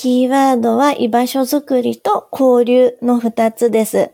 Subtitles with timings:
[0.00, 4.12] キーワードは居場所づくりと交流の2つです。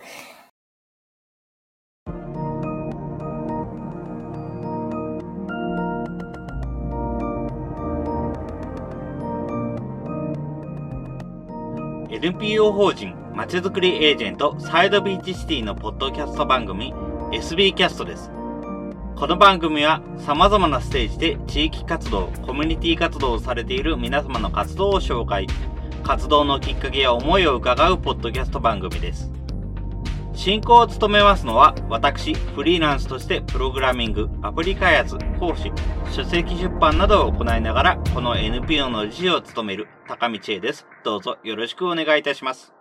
[12.10, 16.94] NPO 法人まちづくりエージェントサイドビーチシティのポッドキャスト番組
[17.30, 18.30] SB キャストです。
[19.16, 25.46] この番組は様々なステージで地域活動、コミュニティ活動をされている皆様の活動を紹介、
[26.02, 29.30] 活動のきっかけや思いを伺うポッドキャスト番組です。
[30.34, 35.72] 進行を務めますのは、私、フリーランスとしてプログラミング、アプリ開発、講師、
[36.10, 40.88] 書籍出版などを行いながら、この NPO の理事を務める高道恵です。
[41.04, 42.73] どうぞよろしくお願いいたします。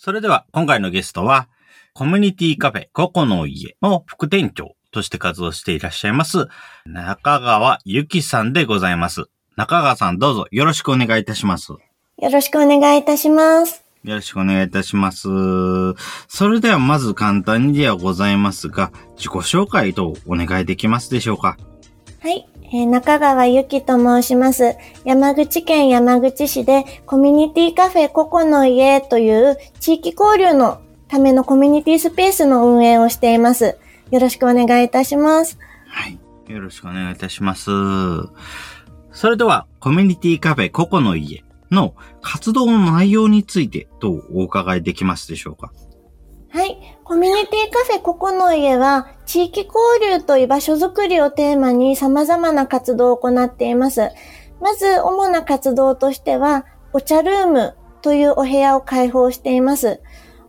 [0.00, 1.48] それでは、今回のゲストは、
[1.92, 6.46] コミュニティカフェココの家の副店長として活動していらっしゃいます、
[6.86, 9.24] 中川ゆきさんでございます。
[9.56, 11.72] 中川さんどうぞよろしくお願いいたします。
[11.72, 11.80] よ
[12.30, 13.84] ろしくお願いいたします。
[14.04, 15.26] よろしくお願いいたします。
[16.28, 21.56] それではまず簡単にではございますが、自己紹介とお願いできますでしょうか？
[22.20, 22.48] はい。
[22.70, 24.76] え、中川ゆきと申します。
[25.04, 33.78] 山口県山口市でコミュニティカフェココの家という地域交流のためのコミュニティスペースの運営をしています。
[34.10, 35.58] よろしくお願いいたします。
[35.86, 36.18] はい。
[36.52, 37.70] よろしくお願いいたします。
[39.12, 45.72] それでは、コミュニティカフェココの家の活動の内容についてどうお伺いできますでしょうか？
[46.50, 46.78] はい。
[47.04, 54.10] コミュニティカフェここの家は、地域交流と居場所づくりをテーマに様々な活動を行っています。
[54.60, 60.00] まず、主な活動としては、お茶ルームというお部屋を開放しています。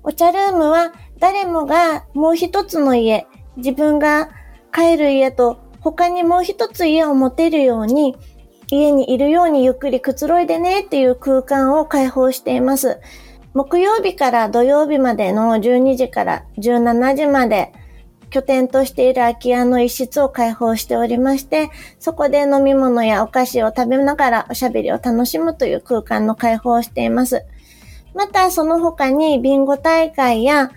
[0.04, 3.28] お茶ルームは、誰もがもう一つの家、
[3.58, 4.30] 自分が
[4.74, 8.16] 帰る家と他にもう一つ家を持てるように、
[8.72, 13.02] 家にいるようにゆっくりくつろいでねっていう空間を開放しています。
[13.54, 17.74] 木曜日から土曜日までの12時から17時まで
[18.30, 27.44] 拠点としている空き家の一室を開放しておりまして、そこで飲み物やお菓子を食べながらおしゃべりを楽しむという空間の開放をしています。
[28.14, 30.72] またその他にビンゴ大会や、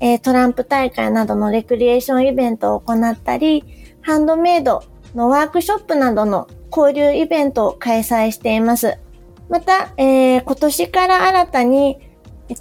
[0.00, 3.64] えー、トランプ大会などのレクリエーションイベントを行ったり、
[4.00, 4.82] ハンドメイド
[5.14, 8.98] のワークショップなどの交流イベントを開催しています。
[9.48, 11.98] また、えー、今年から新たに、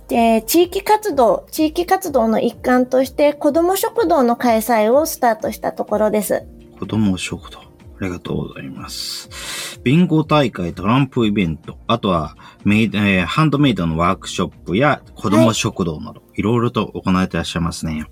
[0.10, 6.46] えー、地域活動、地域活動の一環として子ども食堂の開催をスタートしたところです。
[6.80, 7.60] 子ども食堂。
[8.00, 9.80] ありがとうございます。
[9.84, 18.06] ビンゴ大会、トランプイベント、あとはメイ、えー、ハンドメイドのワークショップや子ども食堂など、はい、いろいろと行われていらっしゃいますね。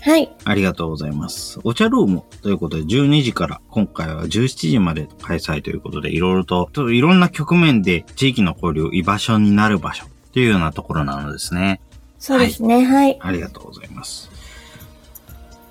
[0.00, 0.30] はい。
[0.44, 1.60] ありがとうございます。
[1.64, 11.80] お茶ルームということで12時から今回は17時まで開催ということでいろいろと、いろんな局面で地域の交流、居場所になる場所というようなところなのですね。
[12.18, 13.18] そうですね、はい。
[13.20, 14.30] ありがとうございます。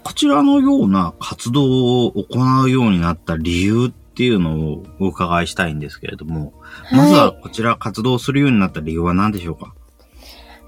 [0.03, 9.75] こちらのような活動を行うようになった理由っていうのをお伺いしたいんですけれども、はい、まずはこちら活動するようになった理由は何でしょうか？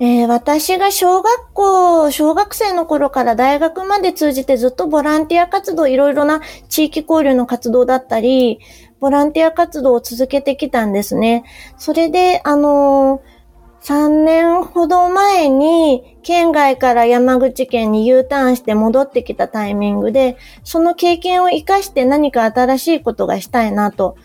[0.02, 8.60] えー、私が小学校、小学生の頃から大学まで通じてずっとボランティア活動、いろいろな地域交流の活動だったり、
[9.02, 11.44] ボランティア活動を続けてきたんですね。
[11.78, 13.40] それで、あのー、
[13.82, 24.16] 3年ほど前に県外から山口県に U ターンして戻ってきたタイミングで、その経験を活かして何か新しいことがしたいなと。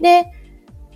[0.00, 0.26] で、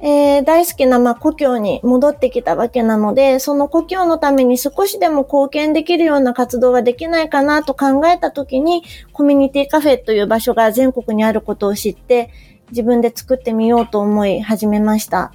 [0.07, 8.83] えー、大好きな、まあ、故郷に戻ってきたわけなので、その故郷のために少しでも貢献できるような活動ができないかなと考えたときに、
[9.15, 12.31] コミュニティカフェという場所が全国にあることを知って、
[12.69, 15.33] 自分で作ってみようと思い始めました。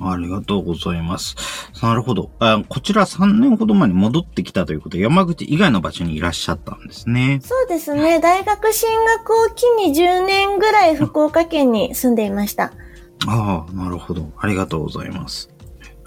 [0.00, 1.36] ありがとうございます。
[1.82, 2.62] なるほどあ。
[2.66, 7.40] こちら3年ほど前に戻ってきたということで、山口以外の場所にいらっしゃったんですね。
[7.42, 8.20] そうですね。
[8.20, 12.72] 大学進学を機に10年ぐらい福岡県に住んでいました。
[13.26, 14.30] ああ、なるほど。
[14.38, 15.50] ありがとうございます。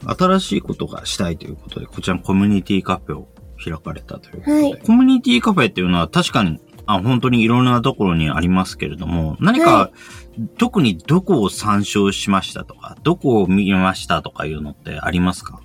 [0.06, 3.28] 新しいことがしたいということで、こちらのコミュニティカフェを
[3.64, 9.92] 開かれたということで、はい、コミュニティカフェっていうのは確かに、あ本当にいろんなところにありますけれども、何か、は
[10.40, 15.62] い、特にどこを参照しましたとか、どこを見ましたとかいうのってありますか？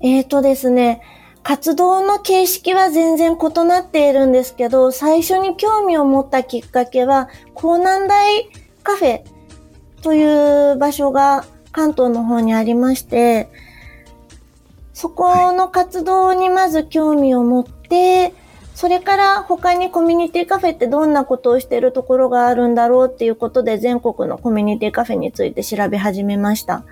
[0.00, 1.02] えっ、ー、とですね、
[1.42, 8.48] 活動の形式は全然異なっているんですけど、最初に興味を持ったきっかけは、江南大
[8.82, 9.22] カフェ
[10.02, 13.48] という場所が関東の方にありまして、
[14.92, 18.34] そこの活動にまず興味を持って、
[18.74, 26.84] それから他にコミュニティカフェってどんなことをしてるところがあるんだろうっていうことで全国のコミュニティカフェについて調べ始めました。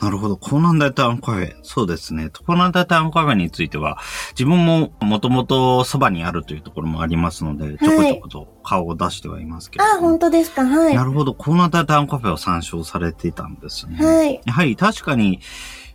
[0.00, 0.36] なるほど。
[0.36, 1.54] コーナンダイタウンカフェ。
[1.62, 2.28] そうですね。
[2.28, 3.98] コーナンダイタウンカフェについては、
[4.32, 9.96] 自分ももともとそばにあるというところもありますので、ちょこちょこと顔を出してはいますけれども。
[9.98, 10.66] あ、本当ですか。
[10.66, 10.94] はい。
[10.94, 11.34] なるほど。
[11.34, 13.96] コーナンダイタウンカフェを参照されていたんですね。
[13.96, 14.40] はい。
[14.44, 15.40] やはり確かに、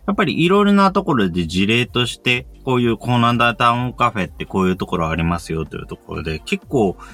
[0.06, 7.04] やっぱりいろいろなところで事例として、こういうコーナンダータウンカフェってこういうところありますよというところで、結構、ま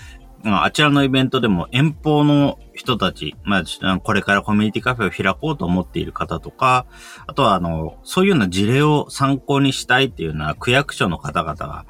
[0.45, 6.87] ああちらのイベントでも遠方の人たち、まあ、これからコミュニティカフェを開こうと思っている方とか、
[7.27, 11.87] あとはあの、そういうような事例を参考にしたいっていうような区役所の方々が、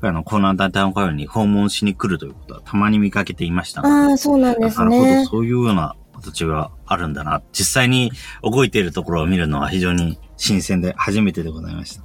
[0.00, 5.24] あの、コーナータウンカフェに訪問しに来るということはたまに見かけていましたのでああ、そうなんですなるほど、ね。
[5.26, 7.42] そういうような形があるんだな。
[7.52, 12.04] 実際に動いているところを見るのは非常に新鮮で初めてでございました。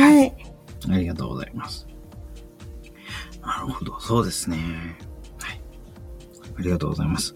[0.00, 0.32] はい。
[0.90, 1.88] ありがとうございます。
[3.42, 4.58] なるほど、そうですね。
[6.58, 7.34] ありがとうございます。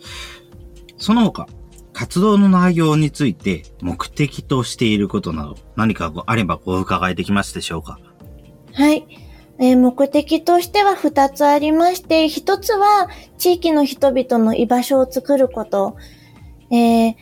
[0.99, 1.47] その他、
[1.93, 7.99] 活動の内容について目的としていることなど何かあればお伺いできますでしょうか？
[8.73, 9.07] はい。
[9.59, 13.09] えー目的としては2つありまして、1つは
[13.39, 15.97] 地域の人々の居場所を作ること。
[16.71, 17.15] えー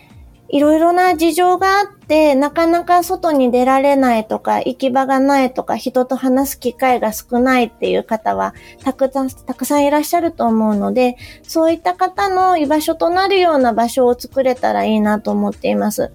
[0.52, 8.52] いろいろな事情があって、なかなか外に出られないとか、行き場がないとか、人と話す機会が少ないっていう方は、
[8.82, 16.10] たくさん、たくさんいらっしゃると思うので、そういった方の居場所となるような場所を作れたらいいなと思っています。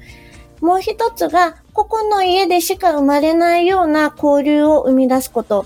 [0.60, 5.66] もう一つが、個々の家でしか生まれないような交流を生み出すこと。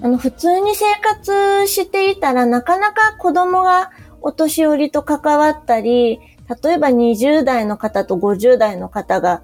[0.00, 3.90] あの、普通に生活していたらなかなか子供が
[4.22, 6.20] お年寄りと関わったり、
[6.62, 9.42] 例えば20代の方と50代の方が、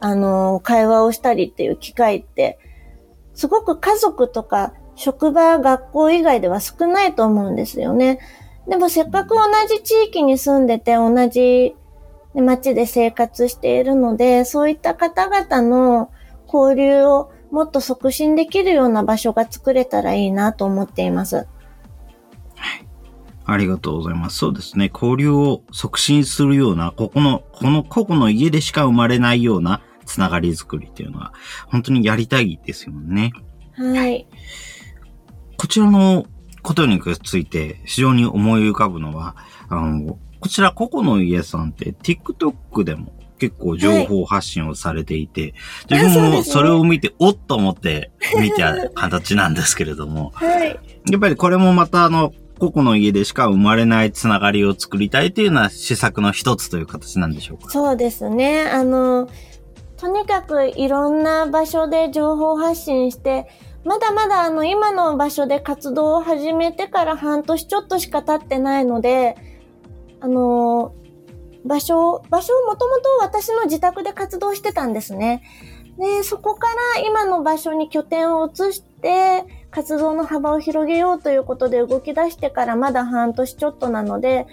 [0.00, 2.58] あの、会話をしたりっていう機会って、
[3.34, 8.20] すごく家族とか職場、学校以外では少ないと思うんですよね。
[8.68, 11.74] でもせっかく同じ地域に住んでて同じ
[12.34, 16.10] 街で生活しているので、そういった方々の
[16.52, 21.46] 交流をもっと促進できるような場所が作れたらいいなと思っています。
[23.46, 24.38] ありがとうございます。
[24.38, 24.90] そうですね。
[24.92, 31.32] 交流を促進するような、ここの、この個々の家でしか生まれないようなつながりづくりっていうのは、
[31.66, 33.32] 本当にやりたいですよね。
[33.76, 34.26] はい。
[35.56, 36.26] こちらの
[36.62, 39.36] ことについて非常に思い浮かぶのは、
[39.68, 45.54] あの、こちら個々の家さんって TikTok でも結構情報発信をされていて、
[45.90, 48.10] あ自分もそれを見て、おっと思って
[48.40, 50.78] 見た形なんですけれども、 はい。
[51.10, 57.70] やっぱりこれもまたあの、個々の家でしか生まれないつながりを作りたいというような施策の一つという形なんでしょうか？
[57.70, 58.62] そうですね。
[58.62, 59.28] あの、
[59.96, 63.48] とにかくいろんな場所で情報発信して、
[63.84, 69.36] まだまだあの今の場所で活動を始めてから半年ちょっとしか経ってないので、
[70.20, 70.94] あの、
[71.64, 75.42] 場所、場所をもともと私の自宅で活動してたんですね。
[75.98, 84.46] で、そこから今の場所に拠点を移して、活動の幅を広げようということで動き出してからまだ半年ちょっとなので、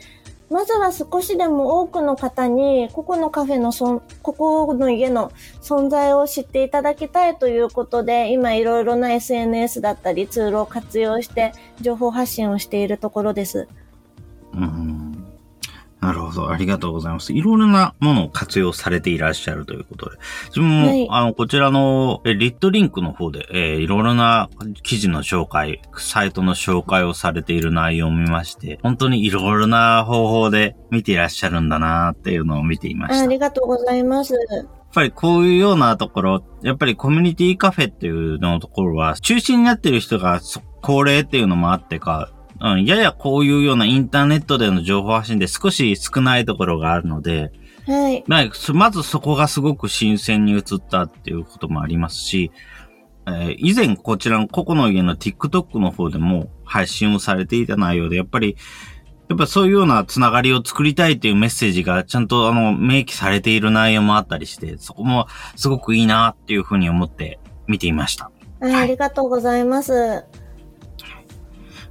[0.50, 5.31] まずは少しでも多くの方に、ここのカフェのそ、ここの家の
[5.62, 13.67] 存在を知っていただきたいということで、今いろいろな SNS だったりツールを活用して情報発信をしているところです。
[14.56, 15.11] うん
[16.01, 16.50] なるほど。
[16.50, 17.31] ありがとうございます。
[17.31, 20.17] いろいろなものを活用されていらっしゃるということで。
[20.48, 24.50] 自分も、はいあの、こちらの、えリットリンクの方で、えーいろいろな
[24.81, 33.24] 記事の紹介、サイトの紹介をされている内容を見まして、本当にいろいろな方法で見ていらっしゃるんだなっていうのを見ていました。
[33.24, 34.34] ありがとうございます。
[34.34, 42.31] やっぱりこういうようなところ、やっぱりコミュニティカフェっていうのところは、中心になってる人がそ高齢っていうのもあってか、
[42.63, 47.51] うん、ややこういうようなインターネットでの情報発信で少し少ないところがあるので、
[47.88, 48.24] はい。
[48.27, 52.51] まあそまずそこがすごく新鮮に映ったっていうこともありますし、
[53.25, 58.56] えー以前こちらの個々の家の TikTok の方でも配信をされていた内容で、やっぱり、
[59.27, 68.30] やっぱそういうようなつながりを作りたいというメッセージがちゃんとあの明記されている内容もあったりして、そこもすごくいいなっていうふうに思って見ていました。
[68.62, 70.25] あありがとうございます。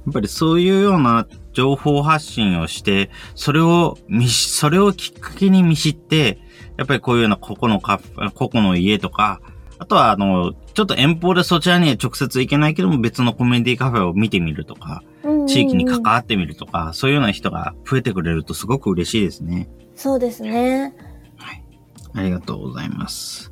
[0.05, 6.39] やっぱりそういうような情報発信をして、それを見し、それをきっかけに見知って、
[6.77, 7.99] やっぱりこういうような個々のカ
[8.33, 9.41] 個々の家とか、
[9.77, 15.03] あとはあの、ちょっと遠方でそちらには直接行けないけども別のコミュニティカフェを見てみるとか、
[15.47, 19.69] 地域に関わってみるとか、そういうような人が増えてくれるとすごく嬉しいですね。
[19.95, 20.95] そうですね。
[22.13, 23.51] ありがとうございます。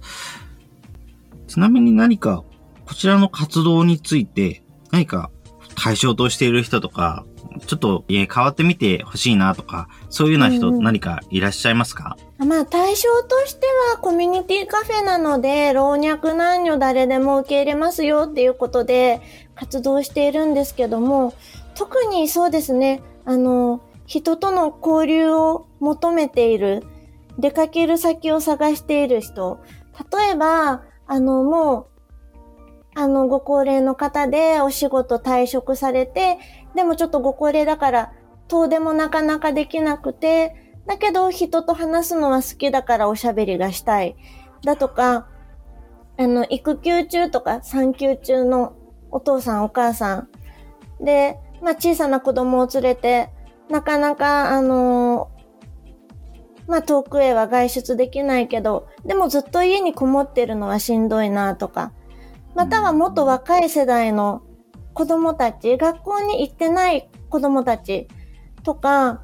[1.48, 2.44] ちなみに何か
[2.86, 5.32] こちらの活動について何か
[5.80, 7.26] 対象としている人とか、
[7.66, 19.22] ちょっと変わってみてほしいなとか、そういうような人何かいらっしゃいますか、うん、まあ対象としてはコミュニティカフェなので、老若男女誰でも受け入れますよっていうことで
[19.56, 21.34] 活動しているんですけども、
[21.76, 26.84] 特にそうですね、あの、人との交流を求めている、
[27.38, 29.60] 出かける先を探している人、
[30.12, 31.99] 例えば、あの、もう、
[32.96, 36.38] あの、ご高齢の方でお仕事退職されて、
[36.76, 38.14] でもちょっとご高齢だから、
[38.48, 44.16] 遠出もなかなかできなくて、だけど人と話すのは好きだからおしゃべりがしたい。
[44.64, 45.28] だとか、
[46.18, 48.74] あの、育休中とか産休中の
[49.12, 50.30] お父さんお母さん。
[51.00, 53.30] で、まあ小さな子供を連れて、
[53.70, 55.30] なかなか、あの
[56.68, 61.94] まあ遠くへは外出できないけど、でもずっと家にこもってるのはしんどいなとか、
[62.56, 64.42] またはもっと若い世代の
[64.94, 68.08] 子供たち、学校に行ってない子供たち
[68.64, 69.24] とか、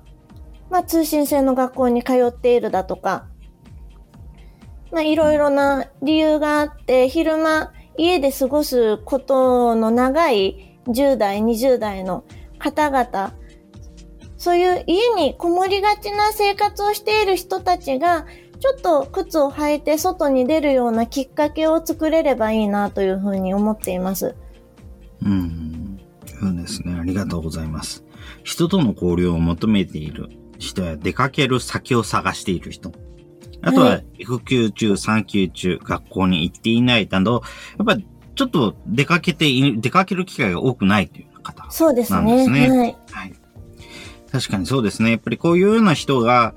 [0.70, 3.27] まあ通信制の学校に通っているだとか、
[4.91, 12.24] まあいろいろな理由があって、昼間家で過ごすことの長い10代、20代の
[12.60, 13.34] 方々、
[14.38, 18.25] そういう家にこもりがちな生活をしている人たちが、
[18.65, 24.36] ちょっと靴を履いて外に出るようなきっかけを作れればいいなというふうに思っています。
[25.22, 26.00] うん。
[26.25, 26.98] そうですね。
[27.00, 28.03] ありがとうございます。
[28.43, 32.91] 人との交流を求めている人や出かける先を探している人。
[33.62, 37.43] あとは、育休中、産休中、学校に行っていないなど、
[37.77, 39.45] やっぱりちょっと出かけて、
[39.77, 42.48] 出かける機会が多くないという方、ね、そうですね。
[42.48, 42.98] はい。
[43.12, 43.34] はい。
[44.31, 45.12] 確かにそうですね。
[45.12, 46.55] やっぱりこういうような人が、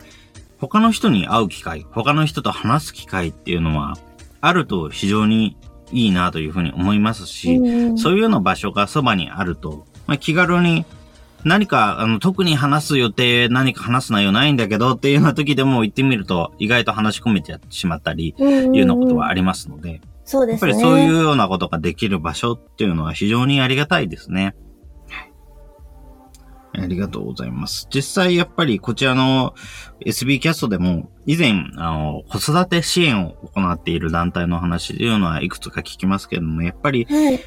[0.58, 3.96] 他の人に会う機会、他の人と話す機会っていうのは、
[4.40, 5.56] あると非常に
[5.92, 10.84] いいなというふうに思いますし、うん、そういうような場所がそばにあると、まあ、気軽に
[11.44, 20.72] 何か、あの、特に話す予定、何か話す内容ないんだけどっていうような時でも行ってみると、意外と話し込めてしまったり、いうようなことはありますので、そうですね。
[20.72, 24.56] やっぱりそういうようなことができる場所っていうのは非常にありがたいですね。
[26.82, 27.88] ありがとうございます。
[27.92, 29.54] 実際やっぱりこちらの
[30.04, 37.40] SB キャストでも以前、あの、子育て支援を行っている団体の話というのはいくつか聞きますけれども、やっぱり、はい、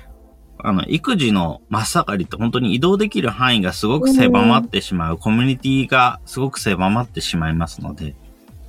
[0.63, 8.15] あの、育児の真っ盛りって本当に移動できる範囲がすごく狭まってしまう、コミュニティがすごく狭まってしまいますので、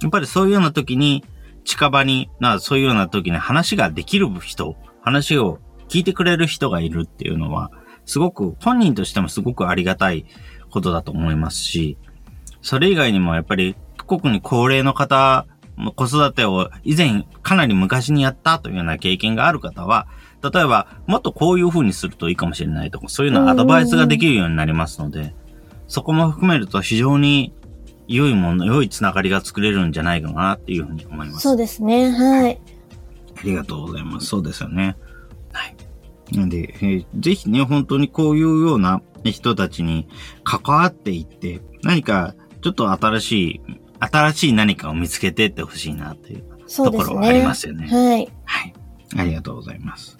[0.00, 1.24] やっぱりそういうような時に
[1.64, 7.70] 近場に、なそういうような時に話ができる人、話を聞いてくれる人がいるっていうのは、
[8.04, 10.26] すごく、本人としてもすごくありがたい
[10.72, 11.96] ことだと思いますし、
[12.62, 13.76] それ以外にもやっぱり、
[14.08, 15.46] 特に高齢の方、
[15.96, 20.06] 子育てを以前かなり昔にやったというような経験がある方は、
[20.42, 25.34] 例えば、もっとこういう風にするといいかもしれないとか、そういうのアドバイスができるようになりますので、
[25.86, 27.54] そこも含めると非常に
[28.08, 31.40] 良いもの、良いつながりが作れるんじゃないかなっていうふうに思います。
[31.42, 32.10] そうですね。
[32.10, 32.60] はい。
[33.36, 34.26] ありがとうございます。
[34.26, 34.96] そうですよね。
[35.52, 35.76] はい。
[36.36, 40.08] なんで、えー、ぜひね、本当にこういうような人たちに
[40.44, 43.60] 関わっていって、何かちょっと新しい、
[44.00, 47.86] 新しい何かを見つけてってほしいなっていうところはありますよね。
[47.86, 48.28] ねはい。
[48.44, 48.74] はい。
[49.16, 50.18] ありがとうございます。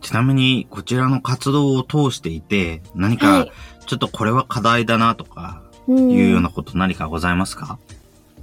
[0.00, 3.48] ちなみに、こちらの活動を通していて、何か、
[3.86, 7.78] ちょっとこれは課題だなとか、いうようなこと何かございますか、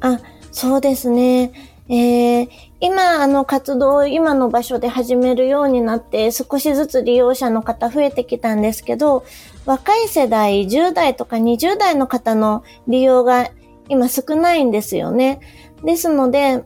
[0.02, 0.22] うん、あ、
[0.52, 1.52] そうですね。
[1.90, 2.50] えー、
[2.84, 9.24] 今、あの活動を今の場所で始めるようになって少しずつ利用者の方増えてきたんですけど、
[9.66, 13.50] 若い世代、10代とか20代の方の利用が
[13.88, 15.40] 今少ないんですよね。
[15.86, 16.66] ですので、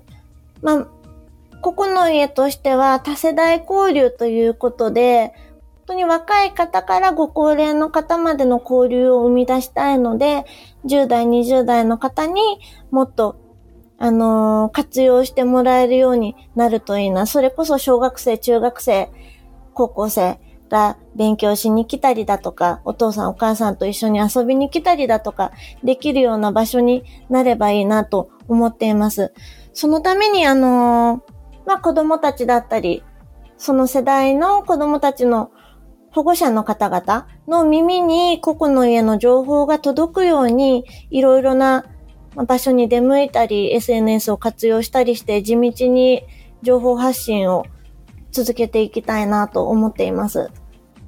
[0.64, 0.88] まあ、
[1.62, 5.36] ここの家としては多世代交流ということで、
[5.86, 10.48] 本当に若い方からご高齢の方までの交流を生み出したいので、
[10.86, 12.42] 10代、20代の方に
[12.90, 13.36] もっと、
[14.00, 17.25] あのー、活用してもらえるようになるといいな。
[17.25, 19.10] それこそ小学生、中学生、
[19.74, 20.39] 高校生
[20.70, 25.51] が勉強しに来たりだとか、お父さんお母さんと一緒に遊びに来たりだとか、
[25.84, 29.34] できるような場所になればいいなと思っています。
[29.74, 31.22] そのためにあのー、
[31.66, 33.04] まあ、子供たちだったり、
[33.58, 35.51] その世代の子供たちの
[36.12, 41.86] 保護者の方々の耳に個々の家の情報が届くように、いろいろな
[42.46, 46.24] 場所に出向いたり、SNS を活用したりして、地道に
[46.62, 47.65] 情報発信を
[48.32, 50.50] 続けていきたいなと思っています。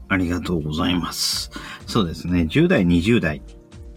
[0.08, 1.52] ありがとうございます。
[1.86, 2.48] そうですね。
[2.50, 3.42] 10代、20代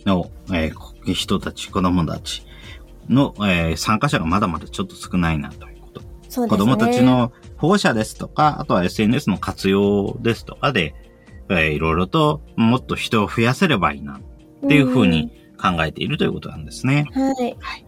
[0.05, 2.47] の、えー、人たち、子供たち
[3.09, 6.03] の、えー、参加者がまだまだちょっと少ないなということ。
[6.03, 6.49] そうですね。
[6.49, 10.95] 子供たちの保護者ですとか、あとは SNS の活用ですとかで、
[11.49, 15.33] えー、いろいろともっと人を増やせればいいなっていうふうに
[15.63, 17.07] 考えているということなんですね。
[17.13, 17.57] はい。
[17.61, 17.87] はい。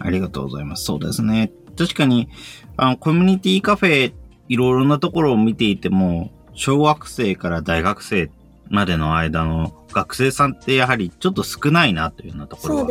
[0.00, 0.84] ありがとうございます。
[0.84, 1.52] そうですね。
[1.78, 2.28] 確かに、
[2.76, 4.12] あの、コミュニティカフェ、
[4.48, 8.30] いろいろなところを見ていても、小学生から大学生
[8.68, 12.86] までの間の学生さんってやはりちょっと少ないなというようなところは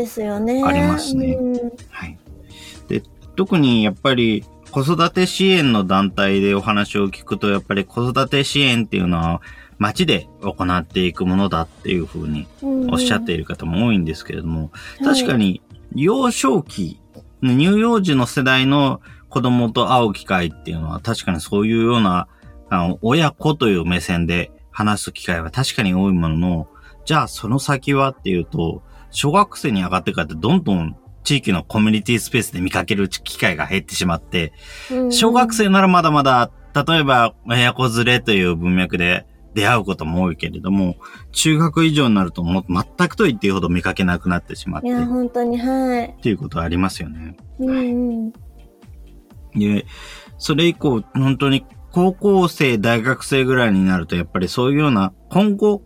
[0.67, 1.37] ありますね。
[1.89, 2.17] はい。
[2.87, 3.03] で、
[3.35, 9.41] 特にやっぱり子育て支援の団体でお話を聞くと、やっぱり子育て支援っていうのは
[9.79, 14.71] 街で行っていくものだっていうふうにおっしゃっている方も多いんですけれども、
[15.03, 15.61] 確かに
[15.95, 16.99] 幼少期、
[17.41, 22.27] 乳幼児の世代の子供と会う機会っていうのは確かにそういうような
[22.69, 26.67] あの親子という目線で話す機会は確かに多いものの、
[27.05, 34.53] じゃあその先はっていうと、小学生に上がってからってどんどん地域のコミュニティスペースで見かける機会が減ってしまって、
[35.09, 36.51] 小学生ならまだまだ、
[36.87, 40.97] 例えば親子連れという文脈で出会うことも多いけれども、
[41.31, 44.87] 中学以上になるともう全くと言っていいほど見かけなくなってしまって。
[44.87, 46.05] いや、本当に、はい。
[46.05, 47.35] っていうことはありますよね。
[47.59, 48.31] うん、うん。
[49.55, 49.85] で、
[50.37, 55.83] それ以降、本当に高校生、大学生ぐらいになると、やっぱりそういうような、今後、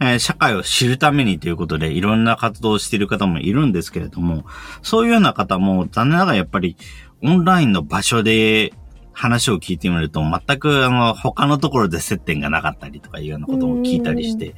[0.00, 4.44] えー、社会を知るためにということで、いろんな活動をしている方もいるんですけれども、
[4.82, 6.76] そういうような方も、残念ながらやっぱり、
[7.22, 8.74] オンラインの場所で
[9.16, 14.54] 話を聞いてみると、全く、あの、他のところで接点がなかったりとかいうようなことも聞いたりして、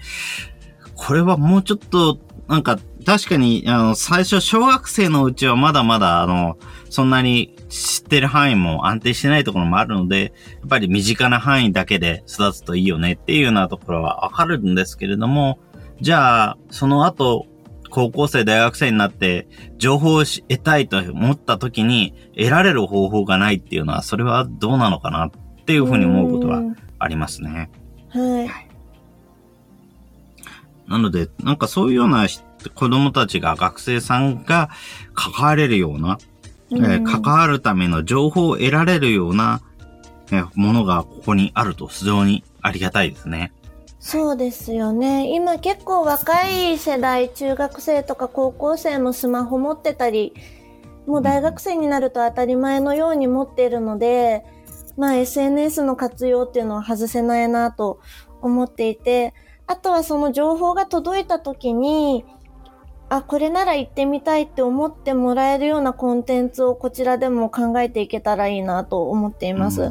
[0.96, 6.58] これはもうちょっと、なんか、確かに、あの、最初、小学生のうちはまだまだ、あの、
[6.90, 15.60] そんなに知ってる範囲も安定してないところもあるので、やっぱり身近な範囲だけで育つといいよねっていうようなところはわかるんですけれども、
[16.00, 17.46] じゃあ、その後、
[17.88, 25.30] 高校生、大学生になって、情報を得たいと思った時に、得られる方法がないっていうのは、それはどうなのかなっ
[25.66, 26.62] ていうふうに思うことは
[26.98, 27.70] ありますね。
[28.10, 28.68] はい。
[30.88, 32.26] なので、なんかそういうような
[32.74, 34.70] 子供たちが、学生さんが
[35.14, 36.18] 関われるような、
[36.70, 39.60] えー、関わるための情報を得られるような、
[40.30, 43.52] えー、ものがここにあると非常にありがたいですね。
[44.00, 45.34] そうですよね。
[45.34, 50.34] 今結構若い世代、中学生とか高校生もスマホ持ってたり、
[51.06, 54.44] もう大学生になると当たり前のように持っているので、
[54.96, 58.00] まあ SNS の活用っていうのは外せないなと
[58.40, 59.34] 思っていて、
[59.66, 62.24] あとはその情報が届いた時に、
[63.10, 69.90] あ、これなら行ってみたいって思ってもらえるようなコンテンツをこちらでも考えていけたらいいなと思っています。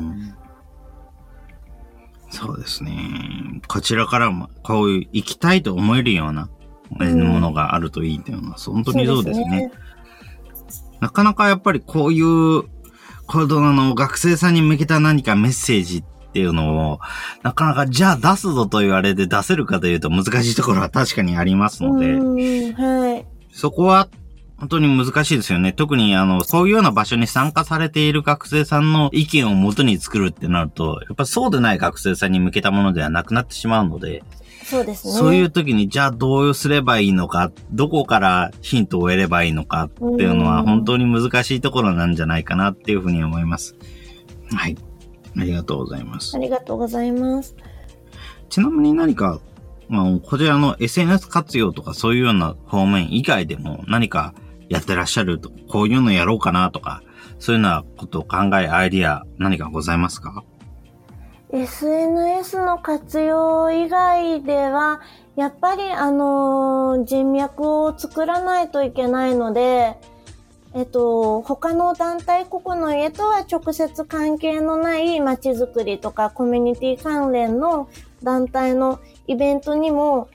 [2.30, 3.62] うそうですね。
[3.68, 6.50] こちらからもこういう行きたいと思えるような
[6.90, 9.50] ものがあるといいっていうのは、本当にそうですね。
[9.50, 9.72] ね。
[11.00, 12.64] なかなかやっぱりこういう、
[13.28, 17.00] この学生さんに向けた何かメッセージっていうのを、
[17.44, 24.08] なかなかじゃあ出すぞと言われて出せるかというと難しいところは確かにありますので、はい、そこは
[24.60, 25.72] 本当に難しいですよね。
[25.72, 34.24] 特にあの、そういうような場所に参加されている学生さんの意見をもとに作るってなると、やっぱそうでない学生さんに向けたものではなくなってしまうので、
[34.64, 35.14] そうですね。
[35.14, 43.76] そういう時に、じゃあどうすればいいのか、どこからヒントを得ればいいのかっていうのは本当に難しいところなんじゃないかなっていうふうに思います。
[44.54, 44.78] はい。
[45.38, 46.36] ありがとうございます。
[46.36, 47.56] ありがとうございます。
[48.50, 49.40] ちなみに何か、
[49.88, 54.34] まあ、こちらの SNS 活用とかそういうような方面以外でも何か
[54.70, 57.02] やってらっしゃると、こういうのやろうかなとか、
[57.40, 60.44] そういうようなことを考え、アイディア何かございますか
[61.52, 65.02] ?SNS の活用以外では、
[65.36, 69.96] やっぱりあのー、人脈を作らないといけないので、
[70.74, 77.90] えっと、他の団体ここの家とは直接関係のない街づくりとかコミュニティ関連の
[78.22, 80.30] 団体のイベントにも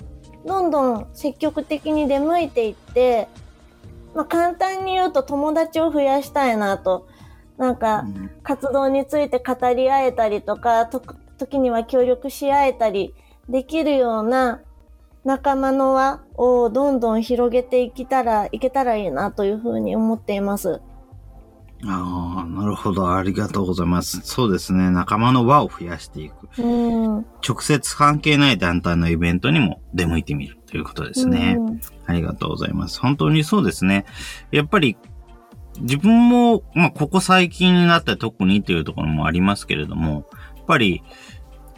[0.46, 3.28] どんどん積極的に出向いていって、
[4.14, 7.06] まあ、簡単に言うと友達を増やしたいなと。
[7.58, 8.04] なんか、
[8.42, 11.00] 活動について語り合えたりとか、と
[11.38, 13.14] 時には協力し合えたり
[13.48, 14.60] できるような
[15.24, 20.80] 仲間の輪をどんどん広げていけたら、いけたらいいなというふうに思っています。
[21.84, 23.12] ああ、なるほど。
[23.12, 24.20] ありがとうございます。
[24.22, 24.90] そうですね。
[24.90, 26.48] 仲間の輪を増やしていく。
[26.62, 31.58] うん、直接関係ない団体のイベントにも出向いてみるということですね。
[32.20, 33.00] うん、ありがとうございます。
[33.00, 34.04] 本当にそうですね。
[34.50, 34.96] やっぱり、
[35.80, 41.02] 自分も、まあ、ここ最近になって特にというところもありますけれども、やっぱり、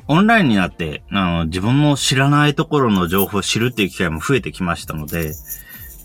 [0.06, 5.32] オンラインになって、あの、自分の知らないところの情報を知るっていう機会も増えてきましたので、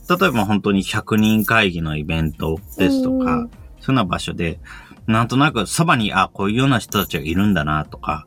[0.10, 3.50] 例えば本当に100人会議のイベントですとか、そういうよ
[3.90, 4.60] うな場所で、
[5.06, 8.26] なんとなくそばに、あ、こういうような人たちがいるんだな、とか、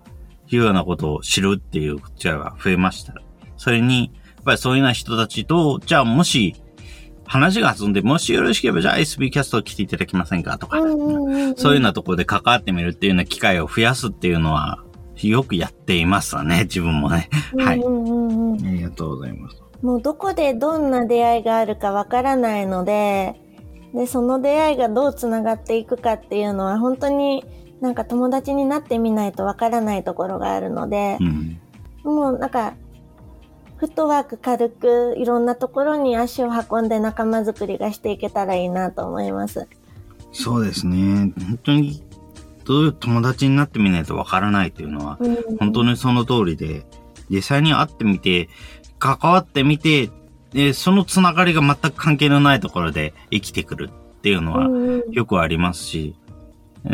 [0.49, 3.15] いうようなことを知るっていう機会が増えました。
[3.57, 4.13] それに、
[4.45, 6.55] ぱりそういうような人たちと、じゃあもし、
[7.25, 14.85] 話が弾んで、もしよろしければ、じゃあ SB キャスト来ていただけませんかとか、そういうようなところで関わってみるっていうような機会を増やすっていうのは、
[15.23, 17.29] よくやっていますわね、自分もね。
[17.59, 17.81] はい。
[17.81, 19.63] ありがとうございます。
[19.83, 23.35] もうどこでどんな出会いがあるかわからないので、
[23.95, 27.45] で、その出会いがどう繋がっていくかっていうのは本当に
[27.81, 31.61] なんか友達になってみないとわからないところがあるので、うん、
[32.05, 32.75] もうなんか、
[33.83, 39.67] フットワーク軽くいろんなところに足を運んで仲間づくりがしていけたらいいなと思います。
[40.31, 41.33] そうですね。
[41.37, 42.01] 本当に、
[42.65, 46.87] どういう友達になってみないとわからないっていうのは、うん、本当にその通りで、
[47.29, 48.49] 実際に会ってみて、
[49.01, 50.11] 関わってみて、
[50.53, 54.69] で、そのつながりが全く関係のないところで生きてくるっていうのは
[55.11, 56.15] よくありますし、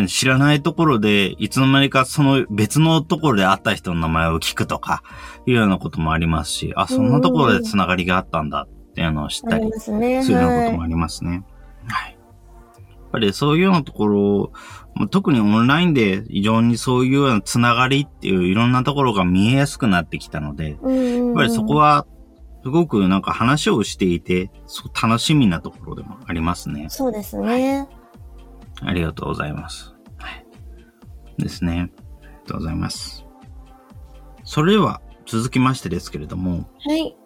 [0.07, 5.03] 知らないところで、いつの間にかその別のところで会った人の名前を聞くとか、
[5.47, 11.45] いうようなこともありますし、あ、そんなところでつながりがあったんだっていうのを知ったりするようなこともありますね。
[11.87, 12.13] はい。
[12.13, 12.19] や
[13.09, 14.53] っぱりそういうようなところ
[15.07, 22.07] 特にオンラインで非常にそういうようなつながりっていういろんなところが見えやすくなってきたので、やっぱりそこは
[22.65, 24.51] すごくなんか話をしていて、
[25.01, 26.87] 楽しみなところでもありますね。
[26.91, 27.79] そうですね。
[27.79, 27.89] はい、
[28.83, 29.95] ありがとうございます。
[30.19, 30.47] はい。
[31.39, 31.91] ですね。
[32.23, 33.25] ありがとうございます。
[34.45, 37.17] それでは続きましてですけれども、はい。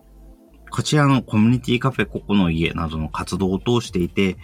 [0.71, 4.39] こちらのコミュニティカフェここの家などの活動を通していて、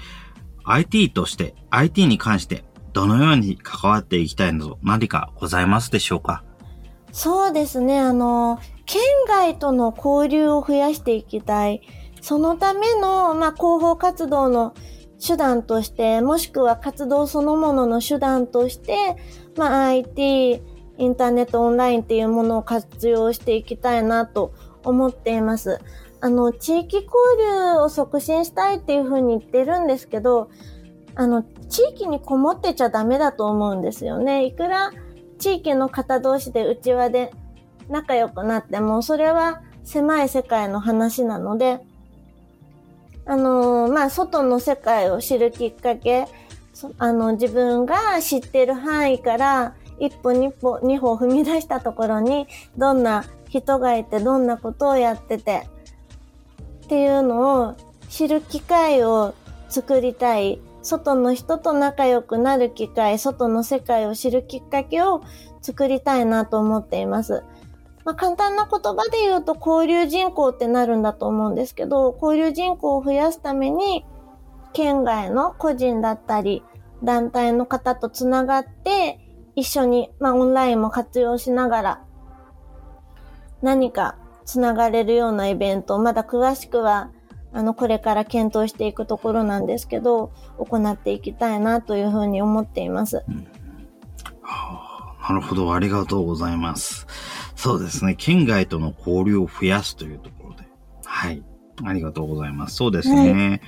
[0.64, 6.44] IT として、IT に関してどのように関わっていきたいなど何かございますでしょうか？
[7.12, 7.99] そうですね。
[7.99, 11.81] あの、県外との交流を増やしていきたい。
[12.21, 14.75] そのための、まあ、広報活動の
[15.24, 19.16] 手段として、もしくは活動そのものの手段として、
[19.57, 20.62] まあ、IT、
[20.98, 24.52] インターネットオンラインっていうものを活用していきたいなと
[24.85, 25.81] 思っています。
[26.20, 30.50] あの、地域交流を促進したいっていうふうに言ってるんですけど、
[31.14, 34.44] あの、地域にこもってちゃダメだと思うんですよね。
[34.44, 34.92] いくら
[35.38, 37.33] 地域の方同士で内輪で
[37.88, 41.81] 仲良くなっても、それは狭い世界の話なので、
[43.29, 46.27] あのー、まあ、外の世界を知るきっかけ、
[46.97, 52.47] あの、自分が知ってる範囲から、一歩二歩、二歩踏み出したところに、
[52.79, 55.69] どんな人がいて、どんなことをやってて、
[56.87, 57.75] っていうのを
[58.09, 59.35] 知る機会を
[59.69, 60.59] 作りたい。
[60.81, 65.23] 外の人と仲良くなる機会、外の世界を知るきっかけを
[65.61, 67.43] 作りたいなと思っています。
[68.04, 74.04] まあ、簡単な言葉で言うと交流人口ってなるんだと思うんですけど、交流人口を増やすために、
[74.72, 76.62] 県外の個人だったり、
[77.02, 79.20] 団体の方とつながって、
[79.56, 82.04] 一緒に、まあ、オンラインも活用しながら、
[83.62, 87.11] 何かつながれるようなイベント、まだ詳しくは
[87.52, 93.24] あの、これから検討していくところなんですけど、行っていきたいなというふうに思っています。
[93.26, 93.46] うん、
[94.42, 97.06] はあ、なるほど、ありがとうございます。
[97.59, 100.68] そうですね、県外との交流を増やすというところで。
[101.05, 101.42] はい。
[101.85, 102.77] ありがとうございます。
[102.77, 103.33] そうですね。
[103.33, 103.61] はい、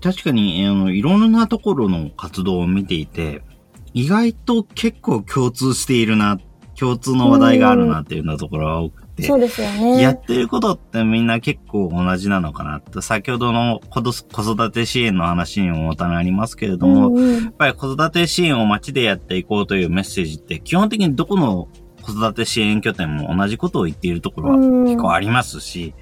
[0.00, 3.42] 確かに、あの、いろんなところの活動を見ていて、
[3.94, 6.40] 意外と結構共通しているな、
[6.76, 9.22] 共通の話題があるなっていうようなところが多くて。
[9.22, 10.02] そうですよね。
[10.02, 13.02] やってることってみんな結構同じなのかなと。
[13.02, 21.68] 先ほどの子育て支援の話にもたなりますけれども、うんうん、やっぱり子育て支援を街でやっていこうというメッセージって基本的にどこの
[22.02, 25.94] 子育て支援拠点も同じことを言っているところは結構ありますし、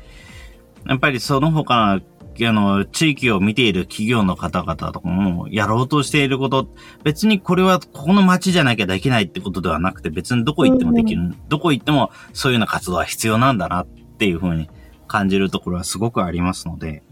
[0.86, 2.00] やっぱりその他
[2.48, 6.68] あの、地域を見ている企業の方々とかも、やろうとしていること、
[7.02, 14.70] 別にこれはここの街じゃなきゃできないってことではなくて、別にどこ行ってもできる、うんうん、どこ行ってもそういうような活動は必要なんだなっていうふうに
[15.06, 17.02] 感じるところはすごくありますので、やっ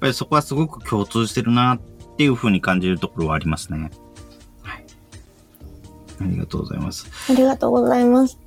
[0.00, 1.80] ぱりそこはすごく共通してるなっ
[2.16, 3.90] ていうふうに感じるところはありますね。
[6.18, 6.28] はい。
[6.28, 7.10] ありがとうございます。
[7.30, 8.38] ありがとうございます。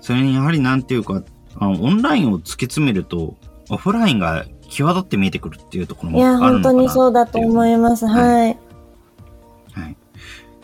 [0.00, 1.22] それにやはりなんていうか、
[1.56, 3.36] あの、オンラインを突き詰めると、
[3.70, 6.50] オフラインが際立って見えてくるっていうところもあるのかな。
[6.50, 8.06] いや、本当にそうだと思います。
[8.06, 8.58] はい。
[9.72, 9.96] はい。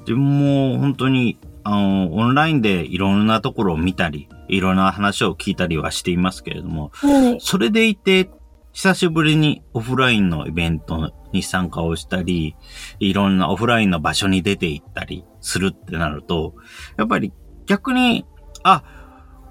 [0.01, 8.31] 自分も本当に、あの、オンラインでいろんなところを見たり、いろんな話を聞いたりはしていますけれども、はい、それでいて、
[8.73, 12.57] 久しぶりにオフラインのイベントに参加をしたり、
[13.01, 16.55] いろんなオフラインの場所に出て行ったりするってなると、
[16.97, 17.33] やっぱり
[17.67, 18.25] 逆に、
[18.63, 18.83] あ、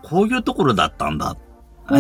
[0.04, 1.38] こういうところだったんだ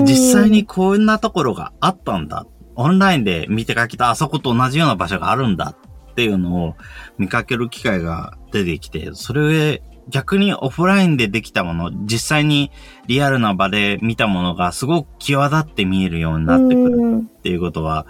[0.03, 2.45] 実際にこんなところがあったんだ。
[2.75, 5.77] オンラインで見てかけたあそこと同じような場所があるんだっ
[6.17, 6.75] っていうのを
[7.19, 12.71] 見かける機会が出てきて、それ逆にオフラインでできたもの、実際に
[13.05, 18.07] リアルな場で見たものがすごく際立って見えるようになってくるっていうことは、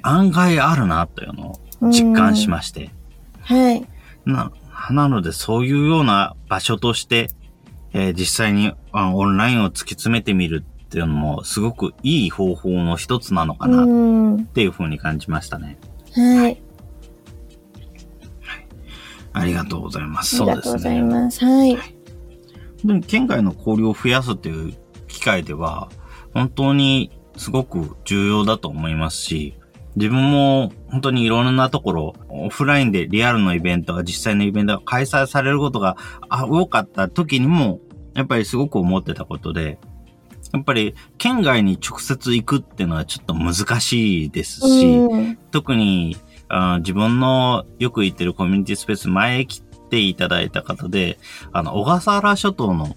[0.00, 2.90] 案外あるなというのを実感しまして。
[3.42, 3.86] はい。
[4.24, 4.50] な、
[4.90, 7.30] なのでそういうような場所として、
[7.92, 13.84] えー、実際にオンラインを突き詰めてみるっていうのもすごくいい方法の一つなのかな
[14.42, 15.78] っていうふうに感じましたね。
[16.14, 16.62] はい。
[19.32, 20.36] ありがとうございます。
[20.36, 20.56] そうですね。
[20.56, 21.44] ありがとうございます。
[21.44, 21.78] はい。
[22.84, 24.74] で県外の交流を増やすっていう
[25.08, 25.90] 機会では、
[26.32, 29.54] 本当にすごく重要だと思いますし、
[29.96, 35.96] 自分も本当にいろんなところ、オフラインでリアルのイベントが実際のイベントが開催されることが
[36.30, 37.80] 多かった時にも、
[38.14, 39.78] やっぱりすごく思ってたことで、
[40.52, 45.08] やっぱり県外に直接行くっていうのはちょっと難しいですし、
[45.50, 46.16] 特に
[46.48, 51.18] あ自分のよく行ってるコミュニティスペース前来ていただいた方で、
[51.52, 52.96] あの、小笠原諸島の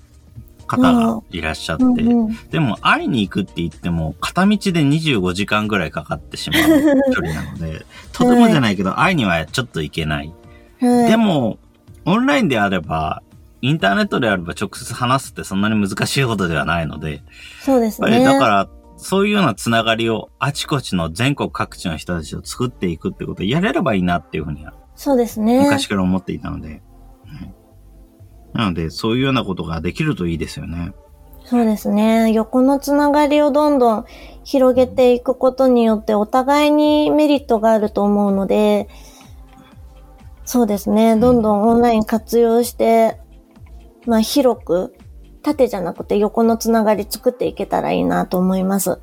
[0.69, 6.62] 方がいらっしゃって、うんうん、でも会いに行くって言っても、片道で25時間ぐらいかかってしまう
[7.13, 10.34] 距離なので、とてもじゃないけど、会いにはちょっと行けない。
[10.79, 11.58] はい、でも、
[12.05, 13.21] オンラインであれば、
[13.62, 17.23] インターネットであれば直接話すってそんなに難しいことではないので、
[17.62, 18.23] そうですね。
[18.23, 24.73] だから、そういうようなつながりをあちこちの全国各地の人たちを作っていくってことをやれればいいなっていうふうには。
[24.95, 25.62] そうですね。
[25.63, 26.82] 昔から思っていたので。
[28.60, 30.91] なので、そういうようなことができるといいですよね。
[31.45, 32.32] そうですね。
[32.34, 34.06] 横のつながりをどんどん
[34.43, 38.89] 広げていくことによってお互いにメリットがあると思うので、
[40.43, 41.15] そうですね。
[41.15, 43.22] どんどんオンライン活用して、
[44.06, 44.93] まあ広く
[45.41, 48.89] 縦じゃなくて横のつながり作っていけたらいいなと思います。
[48.89, 48.98] は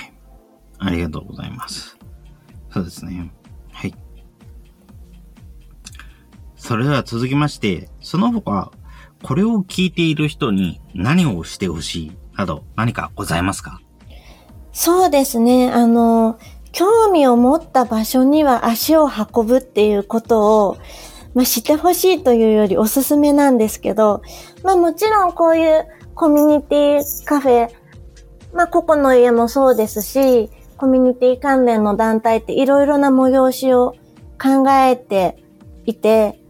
[0.00, 0.12] い。
[0.78, 1.98] ありがとうございます。
[2.70, 3.30] そうですね。
[3.70, 3.94] はい。
[6.56, 8.70] それでは続きまして、その他、
[9.22, 13.80] これを聞いている人に何をしてほしいなど何かございますか？
[14.72, 15.70] そうですね。
[15.70, 16.38] あの、
[16.72, 20.78] 興味を持った場所には足を運ぶっていうことを、
[21.34, 24.22] まあ、してほしいというよりおすすめなんですけど、
[24.62, 27.68] まあもちろんこういうコミュニティカフェ、
[28.54, 33.96] まあ個々の家もそうですし、コミュニティ関連の団体っていろいろな催しを
[34.40, 35.44] 考えて
[35.84, 36.40] いて、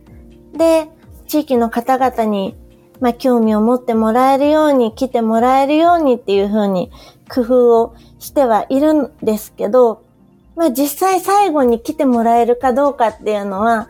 [0.56, 0.88] で、
[1.30, 2.56] 地域の方々に、
[2.98, 6.90] まあ興味を持ってもらえるように、来てもらえるようにっていうふうに
[7.32, 10.02] 工夫をしてはいるんですけど、
[10.56, 13.88] まあ実際最後に来てもらえるかどうかっていうのは、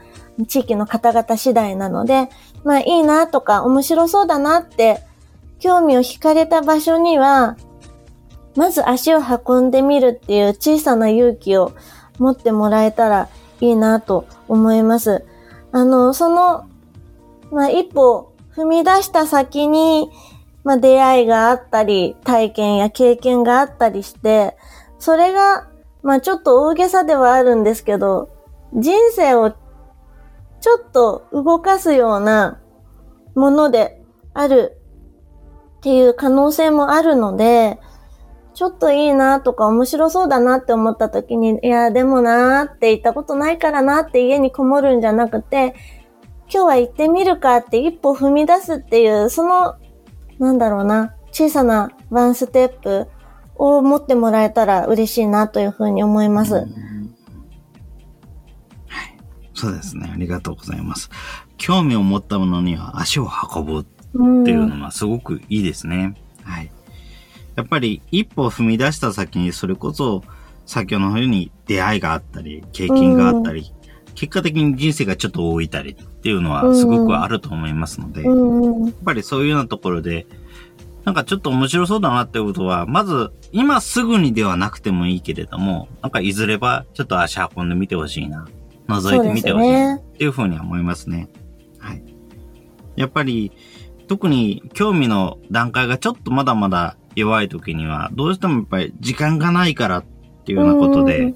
[0.48, 2.28] 地域の方々次第なので、
[2.62, 5.00] まあいいなとか面白そうだなって
[5.60, 7.56] 興味を惹かれた場所には、
[8.54, 11.72] まず足を運んでみるっていう小さな勇気を
[12.18, 13.30] 持ってもらえたら
[13.62, 15.24] いいなと思います。
[15.72, 16.66] あの、その、
[17.50, 20.10] まあ一歩踏み出した先に、
[20.64, 24.56] まあ出会いがあったり、体験や経験があったりして、
[24.98, 25.68] それが、
[26.02, 28.28] まあちょっと大げさではあるんですけど、
[28.74, 32.60] 人生をちょっと動かすような
[33.34, 34.02] もので
[34.34, 34.76] ある
[35.78, 37.78] っていう可能性もあるので、
[38.52, 45.74] ちょっといいなとか面白そうだなって思った時に、いや、でもなーって言ったことないからなって家にこもるんじゃなくて、
[46.52, 49.76] 今日は行ってみるかって一歩踏み出すっていう、その、
[50.40, 53.08] なんだろうな、小さなワンステップ
[53.54, 56.54] を持ってもらえたら嬉しいなというふうに思います。
[56.54, 56.66] はい
[59.54, 60.10] そうですね。
[60.12, 61.10] ありがとうございます。
[61.56, 63.84] 興味を持ったものには足を運ぶっ
[64.44, 66.16] ていうのはすごくいいですね。
[66.42, 66.72] はい。
[67.54, 70.22] やっぱり一歩踏み出した先にそれこそ
[70.64, 73.72] 先ほどのように出会いがあったり、経験があったり、
[74.20, 78.30] 結果的に人生がちょっと多いたりっていうのはすごくあると思いますので、や
[78.90, 80.26] っぱりそういうようなところで、
[81.06, 88.46] なんかちょっと面白そうだなってことは、まず今すぐにではなくてもいいけれども、なんかいずれはちょっと足運んでみてほしいな
[88.88, 91.30] 覗いてみてほしいっていうふうに思いますね。
[91.78, 92.02] はい。
[92.96, 93.52] やっぱり、
[94.06, 100.04] 特に興味の段階がちょっとまだまだ弱い時には、どうしてもやっぱり時間がないからっ
[100.44, 101.32] ていうようなことで、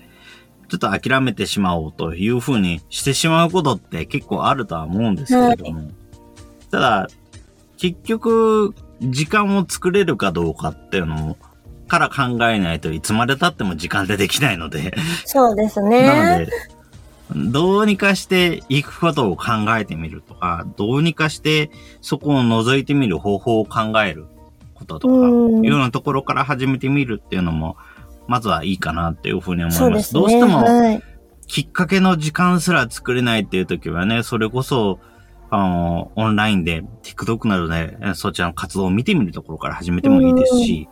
[0.78, 5.94] ちょっと諦めてしまおうというふうにしてしまうことって結構あるとは思うんですけれども、はい、
[6.70, 7.08] ただ、
[7.76, 11.36] 結局、時間を作れるかどうかっていうのを、
[11.86, 14.94] から考えないといつまで経っても時間でできないので。
[15.26, 16.06] そうですね。
[16.06, 16.52] なので、
[17.52, 24.26] どうにかして行くことを考えてみるとか、どうにかしてそこを覗いてみる方法を考える
[24.74, 27.76] こととか、いうようなところから始めてみるっていうのも、
[28.26, 30.08] まずはいいかなっていうふうに思います。
[30.08, 31.02] すね、どうしても、はい、
[31.46, 35.00] きっかけの時間すら作れないっていう時はね、それこそ、
[35.50, 40.88] あの、オンラインで TikTok などでそちらの活動を見てみるところから始めてもいいですし、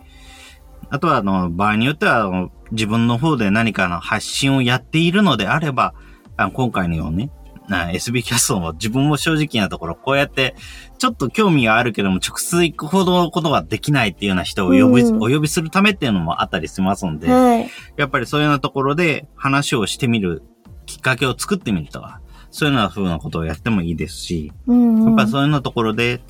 [0.90, 5.94] あとは、あの、場合によっては、自分の方で何かの発信をやっているのであれば、
[6.36, 7.30] あ今回のように、
[7.68, 10.54] SB キャストも自分も正直なところ、こうやって、
[10.98, 20.42] ちょっと興味があるけども、直接行くほどのことができないっていうような人を呼び、うん、お呼びするためっていうのもあったりしますので、はい、やっぱりそういうようなところで話をしてみる
[20.86, 22.20] きっかけを作ってみるとか、
[22.50, 26.20] そういうような風なことをやってもいいですし、うんうん、やっぱりそういうようなところで、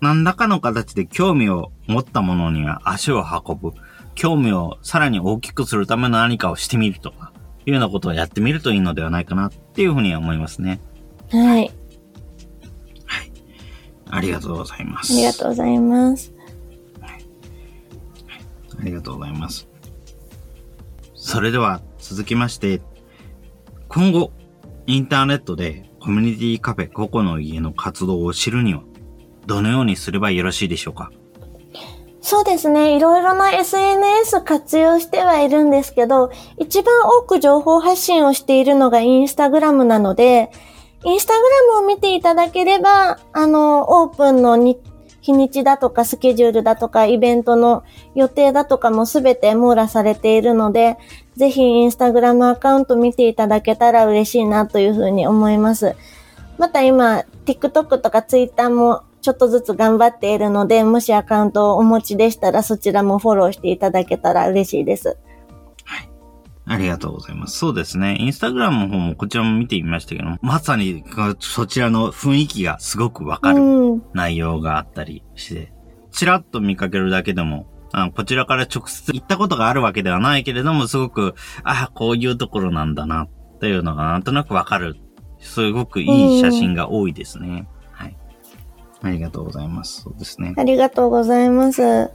[0.00, 3.72] 何らかの形で興味を持ったものには足を運ぶ。
[4.14, 7.32] 興味をさらに大きくするための何かをしてみるとか、
[7.66, 10.80] いうようなことをやってみるといいのではないかなっていうふうには思いますね。
[11.30, 11.70] はい。
[13.06, 13.32] はい。
[14.10, 15.12] ありがとうございます。
[15.12, 16.32] ありがとうございます。
[17.00, 17.24] はい。
[18.80, 19.68] ありがとうございます。
[21.14, 22.82] それでは続きまして、
[23.86, 24.32] 今後、
[24.88, 28.82] インターネットでコミュニティカフェココの家の活動を知るには、
[29.46, 31.12] どのようにすればよろしいでしょうか？
[32.30, 32.94] そうですね。
[32.94, 40.50] いろいろな SNS 活用してはいるんですけど、一番多く情報発信をしているのがインスタグラムなので、
[41.06, 47.82] インスタグラムを見ていただければ、あの、オープンの日にちだとかスケジュールだとかイベントの
[48.14, 50.98] 予定だとかもすべて網羅されているので、
[51.34, 55.96] ぜひインスタグラムアカウント見ていただけたら嬉しいなというふうに思います。
[56.58, 65.16] また今、TikTok とか Twitter もちょっとずつ頑張っているので、もしアカウントをお持ちでしたら、そちらもフォローしていただけたら嬉しいです。
[65.84, 66.10] はい。
[66.66, 67.58] ありがとうございます。
[67.58, 68.16] そうですね。
[68.18, 71.04] インスタグラムの方もこちらも見てみましたけど、まさに
[71.40, 75.72] そちらの雰囲気がすごくわかる内容があったりして、
[76.12, 84.96] ちらっと見かけるだけでも、あこちらから直接行ったことがあるわけではないけれども、すごく、ああ、こういうところなんだな、っていうのがなんとなくわかる。
[85.40, 87.68] すごくいい写真が多いですね。
[89.02, 90.02] ありがとうございます。
[90.02, 90.54] そうですね。
[90.56, 92.10] ありがとうございます。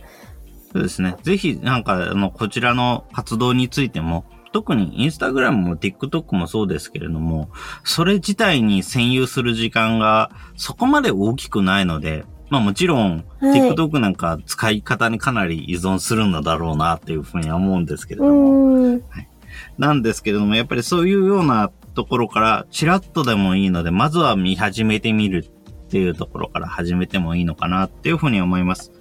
[0.73, 1.15] そうですね。
[1.23, 7.49] ぜひ、なんか、あの、こちらの活動についても、特にインスタグラムも TikTok もそうですけれども、
[7.83, 19.27] それ自体に占有する時間がそこまで大きくないので、まあもちろん、はい、TikTok なんか使い方にかなり依存するんだろうなっていうふうには思うんですけれども、はい、
[19.79, 25.49] なんですけれども、やっぱりそういうようなところからチラッとでもいいので、まずは見始めてみる
[25.93, 28.91] っていうところから始めてもいいのかなっていうふうに思います。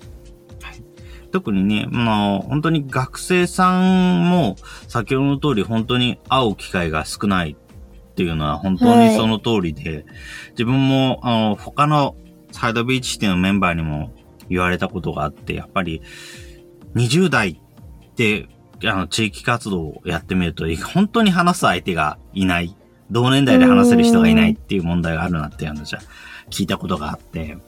[0.61, 0.83] はい、
[1.31, 4.57] 特にね、もう本当に学生さんも
[4.89, 10.05] 先ほどの通り本当に会う機会が少ないっていうのは本当にその通りで、はい、
[10.51, 12.15] 自分もあの他の
[12.51, 14.13] サイドビーチシティのメンバーにも
[14.51, 16.03] 言われたことがあって、やっぱり
[16.95, 17.59] 20代
[18.07, 18.49] って
[18.85, 22.77] あの地域活動をやってみると、本当に話す相手がいない。
[23.13, 26.01] 同年代で話せる人がいないっていう問題があるなっていうのじゃ
[26.51, 27.59] 聞いたことがあって、やっ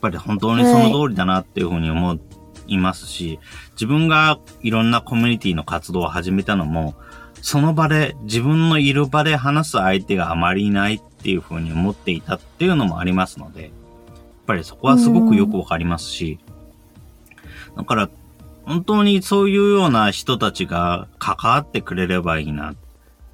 [0.00, 2.18] ぱり本当にその通りだなっていうふうに思
[2.66, 3.38] いますし、
[3.72, 6.94] 自分がいろんなコミュニティの活動を始めたのも、
[7.42, 13.70] その場で、自分のいる場で話す相手があまりいないっていうふうに思っていたっていうのもありますので、やっ
[14.46, 16.38] ぱりそこはすごくよくわかりますし、
[17.76, 18.10] だから、
[18.64, 22.74] 本当にそういうような人たちが関わってくれればいいな。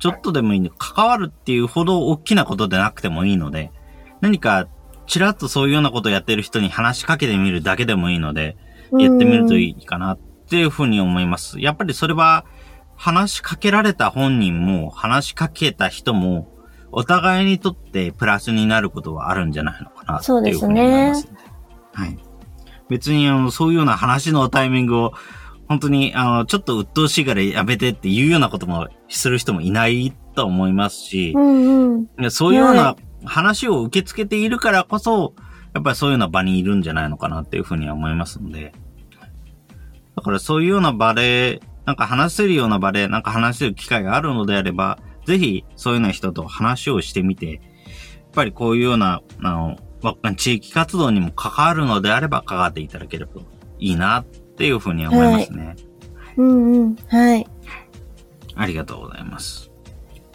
[0.04, 0.68] ちょっとでもいいの。
[0.68, 3.72] 関わるっていうほど大きなことでなくてもいいので、
[4.20, 4.68] 何か
[5.06, 8.58] ちらっとそういうようなことをやってる人に話しかけてみるだけでもいいので、
[8.92, 11.58] やってみるといいかなっていうふうに思います。
[11.58, 12.44] やっぱりそれは、
[12.96, 16.52] 話しかけられた本人も、話しかけた人も、
[16.92, 21.22] お互いにとってプラスになることはあるんじゃないのかなっていうふうに思います。
[21.22, 21.38] すね、
[21.94, 22.18] はい。
[22.90, 25.14] 別に、あの、そういうような話のタイミングを、
[25.68, 35.34] 本当に、あの、ちょっと鬱陶しいからやめてっていうようなこともする人もいないと思いますし、うんうん、そういうような話を受け付けているからこそ、
[35.72, 38.72] やっぱりそういうような場にいるんじゃないのかなっていうふうには思いますので。
[40.16, 47.60] だからそういうような場で、なんか話せるような場で、なんか話せる機会があるのであれば、ぜひそういうような人と話をしてみて、やっ
[48.32, 49.76] ぱりこういうような、あの、
[50.36, 53.40] 地域活動にも関わるのであれば関わっていただければ
[53.78, 54.24] いいな
[54.54, 55.66] っていうふうに思いますね。
[55.66, 55.76] はい、
[56.38, 56.96] うんうん。
[57.08, 57.46] はい。
[58.56, 59.70] ありがとうございます。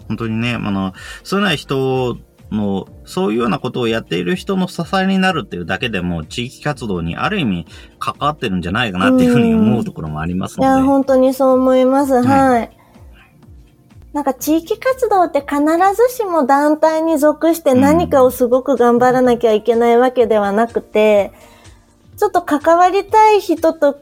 [0.08, 0.94] 本当にね、あの、
[1.24, 2.18] そういうような人
[2.50, 7.66] もう、そういうようなことをやっている人の支えになるっていうだけでも、地域活動にある意味
[8.00, 10.70] 関わってるんじゃないかなっていうふうに思うところもありますので。
[10.70, 12.14] いや、本当にそう思います。
[12.14, 12.24] はい。
[12.26, 12.78] はい、
[14.14, 15.60] なんか地域活動って必
[15.96, 21.59] ずしも団体に属して何かをすごく頑張らなきゃいけないわけではなくて、うん、
[22.20, 24.02] ちょっと関わりたい人と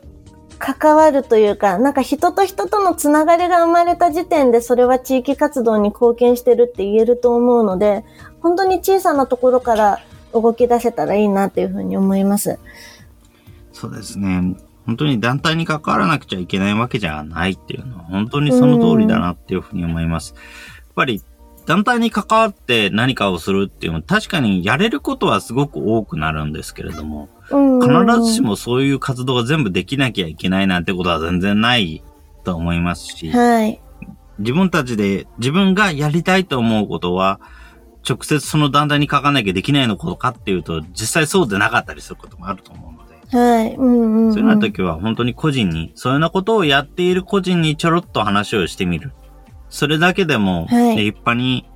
[0.58, 8.04] 関わるというか、なんか人と人とのつながりが生まれた時点でそれは地域活動に貢献してるって言えると思うので、
[8.42, 10.00] 本当に小さなところから
[10.34, 12.58] 動き出せたらいいなっていうふうに思います。
[13.72, 14.56] そうですね。
[14.88, 20.34] 本当に団体に関わらなくちゃいけないわけじゃないっていうのは本当にその通りだなっていうふうに思います。
[20.34, 20.42] や
[20.90, 21.22] っぱり
[21.68, 32.04] 団体に関わって何かをするっていうのは確かにやれることはすごく多くなるんですけれども、必ずしもそういう活動が全部できなきゃいけないなんてことは全然ない
[32.44, 33.82] と思いますし、はい、
[34.40, 37.40] 自分たちで自分がやりたいと思うことは、
[38.08, 43.38] 直接その団体に書かなきゃできないのことかっていうと、実際そうでなかったりすることもあると思うので。
[43.38, 43.76] はい。
[43.76, 49.12] うんうんうん、そういうような時は本当に個人に、そういうようなことをやっている個人にちょろっと話をしてみる。
[49.70, 51.70] それだけでも、立派に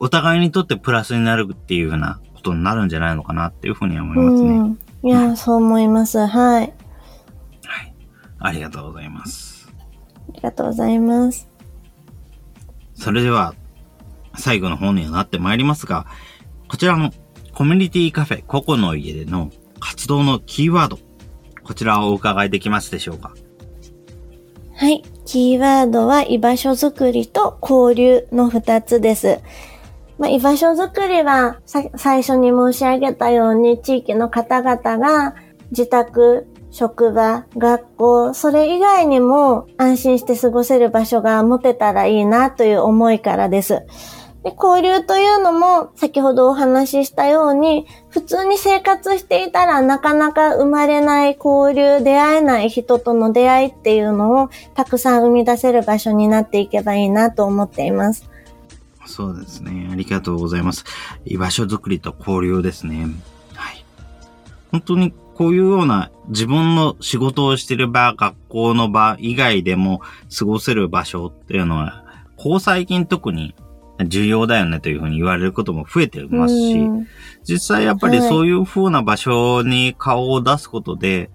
[0.00, 4.50] お互いにとってプラスになるっていうようなことになるんじゃないのかなっていうふうには思いますね。
[4.50, 6.18] うん、いや、そう思います。
[6.18, 6.62] はい。
[6.62, 6.74] はい。
[8.38, 9.72] ありがとうございます。
[10.28, 11.48] ありがとうございます。
[12.94, 13.54] それでは、
[14.36, 16.06] 最後の方にはなってまいりますが、
[16.68, 17.10] こちらの
[17.54, 20.98] コミュニティカフェココの家での活動のキーワード、
[21.64, 23.34] こちらをお伺いできますでしょうか？
[24.74, 25.02] はい。
[25.26, 29.40] キーワードは居場所づくりと交流の二つです。
[30.20, 35.34] まあ、居場所づくりは最初に申し上げたように地域の方々が
[35.70, 43.86] 自宅、職場、学校、それ以外にも安心して過ごせる場所が持てたらいいなという思いからです。
[44.44, 58.29] で、交流というのも、先ほどお話ししたように、普通に生活していたらなかなか生まれない交流、出会えない人との出会いっていうのをたくさん生み出せる場所になっていけばいいなと思っています。
[59.10, 59.88] そうですね。
[59.90, 60.84] ありがとうございます。
[61.24, 63.06] 居場所づくりと交流ですね。
[63.54, 63.84] はい。
[64.70, 70.00] 本当にこういうような自分の仕事をしている場、学校の場以外でも
[70.36, 72.04] 過ごせる場所っていうのは、
[72.36, 73.54] こう最近特に
[74.06, 76.78] 重要だよねというふうに言われることも増えていますし、
[77.44, 81.30] 実際やっぱりそういう風な場所に顔を出すことで、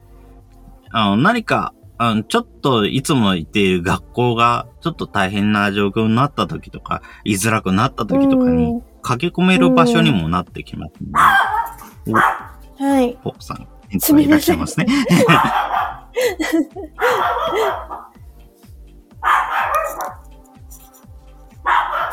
[0.89, 10.93] はい、あの何かあのちょっといつも行っている学校がちょっと大変な状況になった時とか、居づらくなった時とかに駆け込める場所にもなってきます、
[12.05, 12.13] ね、
[12.77, 13.17] はい。
[13.23, 13.67] ポップさん、
[14.19, 14.87] いらっしゃいますね。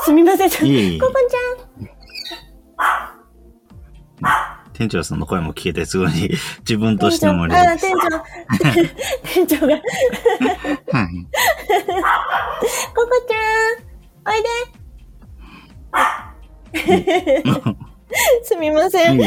[0.04, 0.48] すみません。
[0.66, 1.91] いえいえココちゃん。
[4.72, 6.08] 店長さんの声も聞けて、すごい
[6.60, 8.08] 自分としてもあ、店長。
[9.46, 9.74] 店長が。
[9.74, 9.82] はい。
[12.94, 14.48] ココちゃん、おいで。
[18.44, 19.20] すみません。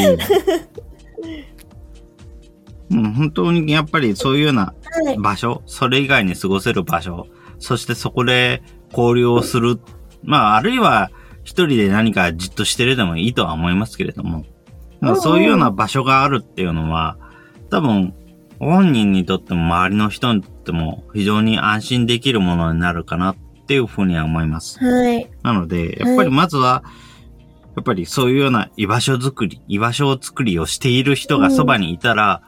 [2.91, 4.73] うん、本当にやっぱりそういうような
[5.17, 7.27] 場所、はい、それ以外に過ごせる場所、
[7.59, 9.79] そしてそこで交流をする
[10.25, 11.11] まあ、あるいは、
[11.43, 14.45] 一人で何かじっとしてるでもいいとは思いますけれども、
[15.21, 17.17] そういうような場所があるっていうのは、
[17.69, 18.13] 多分、
[18.59, 23.35] 本人にとっても周りの人にとっても非常に安心できるものになるかなっ
[23.67, 24.79] ていうふうには思います。
[24.79, 25.29] はい。
[25.43, 26.83] なので、やっぱりまずは、
[27.75, 32.41] やっぱりそういうような居場所づくり、居場所づくりをしている人がそばにいたら、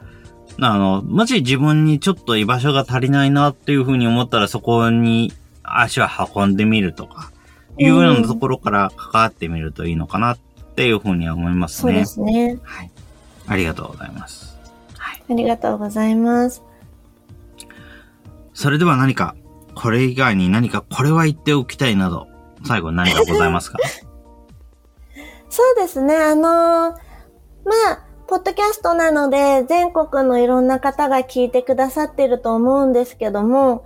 [0.57, 5.33] うん、あの、もし自分にちょっと居場所が足りないなっていうふうに思ったらそこに
[5.63, 7.31] 足を運んでみるとか、
[7.77, 10.37] いうようなところから関わってみるといいのかなっ
[10.77, 11.91] ていうふうには思いますね。
[11.91, 12.59] そうですね。
[12.61, 12.91] はい。
[13.47, 14.55] ありがとうございます。
[14.95, 15.23] はい。
[15.27, 16.63] ありがとうございます。
[18.53, 19.35] それでは何か、
[19.73, 22.27] これ以外に何かこれは言っておきたいなど、
[22.63, 23.79] 最後に何かございますか？
[25.49, 26.15] そうですね。
[26.15, 26.93] あのー、ま
[27.91, 33.83] あ、ポッドキャストなので、全国のいろんな方が聞いてくださってると思うんですけども、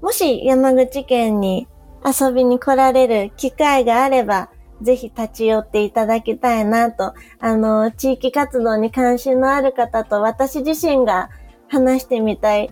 [0.00, 1.68] もし山口県に
[2.04, 4.48] 遊びに来られる機会があれば、
[4.82, 11.30] ぜひ立ち寄っていただきたいなと、あの、地域活動に関心のある方と私自身が
[11.68, 12.70] 話してみたい。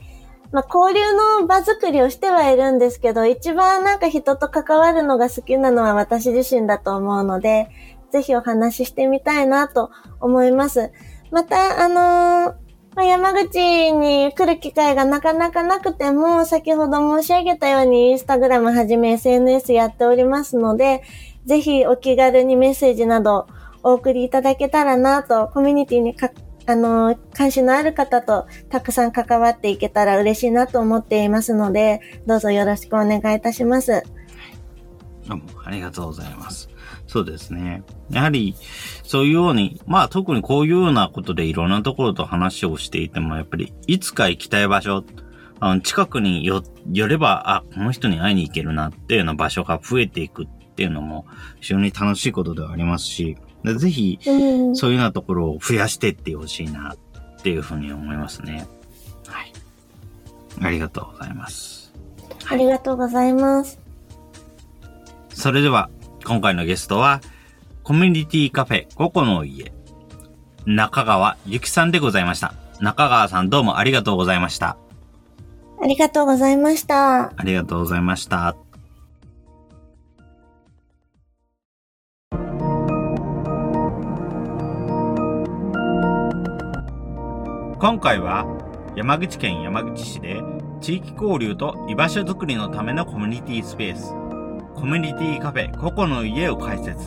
[0.52, 7.68] まあ、交流の場作りをしてはいるんですけど、一番なんか人と関わるのが好きなのは私自身だと思うので、
[8.10, 9.90] ぜひお話ししてみたいなと
[10.20, 10.92] 思います。
[11.30, 21.02] また、あのーまあ、山口に来る機会がなかなかなくても、先ほど申し上げたようにインスタグラムはじめ SNS やっておりますので、
[21.46, 23.46] ぜひお気軽にメッセージなど
[23.82, 26.30] お送りいただけたらなと、コミュニティにか、
[26.66, 34.02] あの、関心のある方とたくさん関わっていけたら嬉しいなと思っていますので、どうぞよろしくお願いいたします。
[35.26, 36.68] どうもありがとうございます。
[37.06, 37.82] そうですね。
[38.10, 38.54] やはり、
[39.02, 45.04] そういうように、まあ特にこういうようなことでいろんなところと話をしていても、やっぱりいつか行きたい場所、
[45.58, 51.26] あの近くによ、寄れば、あ、この人に会いに行けるなっていうような場所が増えていくっていうのも
[51.60, 54.32] 非常に楽しいことではありますし、ぜひ、う
[54.70, 54.76] ん。
[54.76, 58.66] そういうようなところを増やしていってほしいなっていうふうに思いますね。
[59.26, 59.52] はい。
[60.62, 61.92] ありがとうございます。
[62.48, 63.78] ありがとうございます。
[65.30, 65.90] それでは、
[66.26, 67.20] 今回のゲストは、
[67.82, 69.72] コミュニティカフェココの家、
[70.66, 72.54] 中川ゆきさんでございました。
[72.80, 74.76] 中川さんどうもありがとうございました。
[75.82, 77.32] ありがとうございました。
[77.36, 78.56] ありがとうございました。
[87.80, 88.44] 今回は
[88.94, 90.42] 山口県山口市で
[90.82, 94.10] 地域交流と居場所づくりのためのコミュニティスペース、
[94.78, 96.98] コミュニティカフェココの家を開設、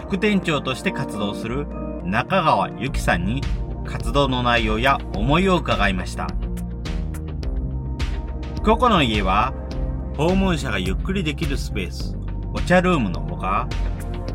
[0.00, 1.66] 副店長として活動する
[2.04, 3.40] 中川ゆきさんに
[3.84, 6.28] 活動の内容や思いを伺いました。
[8.64, 9.54] ココの家は、
[10.16, 12.16] 訪問者がゆっくりできるスペース、
[12.54, 13.68] お茶ルームのほか、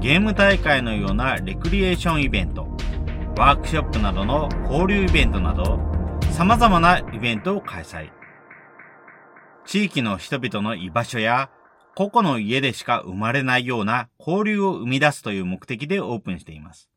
[0.01, 2.70] ゲーム大会のようなレクリエーションイベント、
[3.41, 5.79] ワークショップなどの交流イベントなど、
[6.31, 8.11] 様々なイベントを開催。
[9.65, 11.49] 地域の人々の居場所や、
[11.95, 16.91] 個々の家でしか生まれないような交流を生み出すという目的でオープンしています。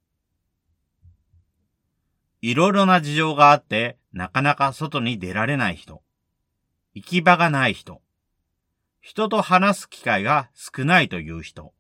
[2.43, 6.03] いろいろな事情があって、なかなか外に出られない人。
[6.93, 8.03] 行き場がない人。
[9.01, 11.73] 人と話す機会が少ないという人。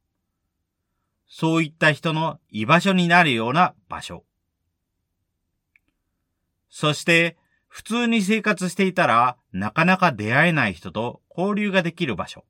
[1.28, 4.24] そういった人の居場所になるような場所。
[6.76, 7.36] そして、
[7.68, 12.44] 普通に生活していたら、なかなか出会えない人と交流ができる場所。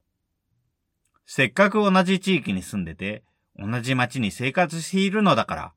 [1.26, 3.22] せっかく同じ地域に住んでて、
[3.58, 5.72] 同じ町に生活しているのだから、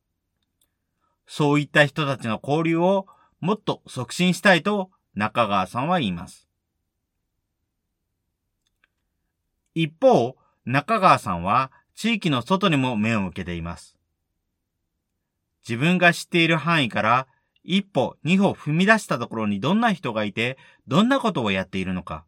[1.25, 3.07] そういった人たちの交流を
[3.41, 6.47] もっと促進したいと中川さんは言います。
[9.75, 13.97] 一方、中川さんは地域の外にも目を向けています。
[15.67, 17.27] 自分が知っている範囲から
[17.69, 20.57] 一歩二歩踏み出したところにどんな人がいて、
[20.87, 22.23] どんなことをやっているのか。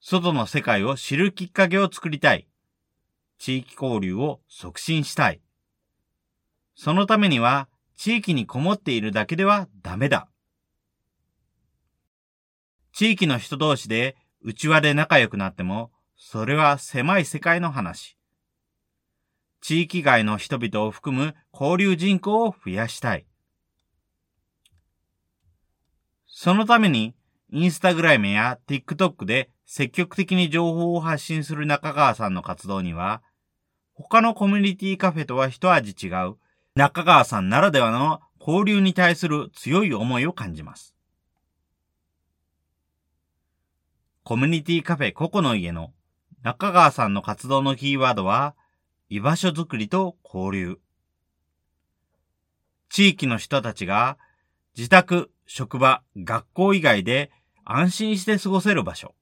[0.00, 2.48] 外の世界を知るきっかけを作りたい。
[3.38, 5.40] 地域交流を促進したい。
[6.74, 10.28] そのためには、地域にこもっているだけではダメだ。
[12.92, 18.16] 地域の人同士で内輪で仲良くなっても、それは狭い世界の話。
[19.60, 23.24] 地域外の人々を含む交流人口を増やしたい。
[26.38, 27.14] そのために、
[27.50, 33.22] インスタグラムや TikTok で積極的に情報を発信する中川さんの活動には、
[33.94, 36.36] 他のコミュニティカフェとは一味違う
[36.74, 40.94] 中川さんならではの交流に対する強い思いを感じます。
[44.22, 45.94] コミュニティカフェココの家の
[46.42, 48.54] 中川さんの活動のキーワードは、
[49.08, 50.80] 居場所づくりと交流。
[52.90, 54.18] 地域の人たちが
[54.76, 57.30] 自宅、職場、学校以外で
[57.64, 59.14] 安心して過ごせる場所。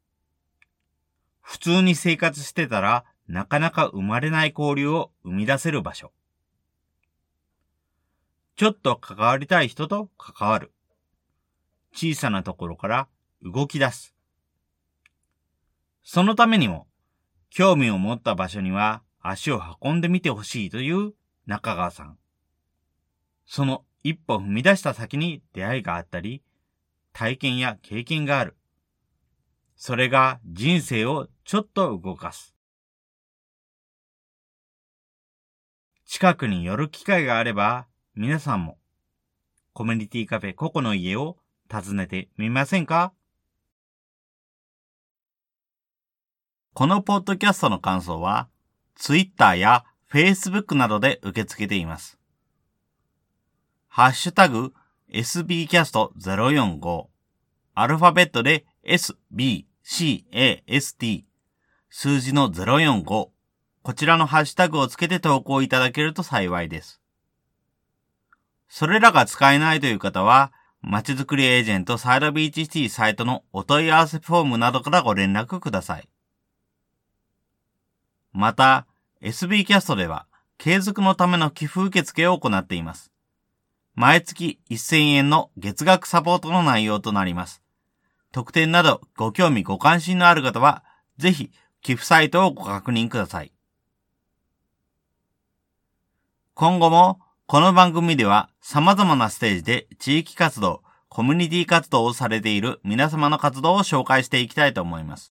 [1.40, 6.12] 普通に生活してたらなかなか生まれない交流を生み出せる場所。
[8.56, 10.72] ちょっと関わりたい人と関わる。
[11.92, 13.08] 小さなところから
[13.42, 14.14] 動き出す。
[16.02, 16.86] そのためにも、
[17.50, 21.14] 興味を持った場所には足を運んでみてほしいという
[21.46, 22.18] 中川さん。
[23.46, 26.42] その一歩踏み出した先に出会いがあったり、
[27.14, 28.54] 体験や経験がある。
[29.76, 32.54] それが人生をちょっと動かす。
[36.04, 38.78] 近くに寄る機会があれば、皆さんも
[39.72, 41.38] コミュニティカフェココの家を
[41.72, 43.14] 訪ねてみませんか？
[46.74, 48.48] このポッドキャストの感想は、
[48.96, 52.18] Twitter や Facebook などで受け付けています。
[53.96, 54.72] ハッシュタグ
[55.12, 57.04] sbcast045
[57.76, 59.64] アルファベットで sbcast
[61.90, 63.30] 数字の045こ
[63.94, 67.00] ちらのハッシュタグをつけて投稿いただけると幸いです。
[68.68, 76.08] それらが使えないという方は、まちづくりエージェントサイドビーチシティサイトのお問い合わせフォームなどからご連絡ください。
[78.32, 78.88] また、
[79.22, 80.26] SB キャストでは、
[80.58, 83.13] 継続のための寄付受付を行っています。
[83.94, 87.62] 毎月1000円の月額サポートの内容となります。
[88.32, 90.82] 特典などご興味ご関心のある方は、
[91.18, 93.52] ぜひ寄付サイトをご確認ください。
[96.54, 105.32] 今後も、この番組では様々なステージで地域活動、コミュニティ活動をされている皆様の活動を紹介していきたいと思います。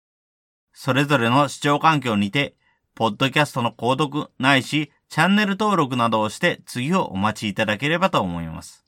[0.72, 2.54] それぞれの視聴環境にて、
[2.94, 8.84] ポッドキャストの購読ないし、チャンネル登録などをして次をお待ちいただければと思います。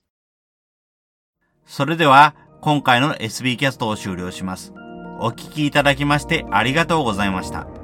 [1.67, 4.73] それでは、今回の SB キャストを終了します。
[5.21, 7.78] お聴きいただきましてありがとうございました。